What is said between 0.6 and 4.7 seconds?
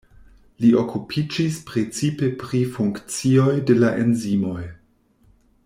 Li okupiĝis precipe pri funkcioj de la enzimoj.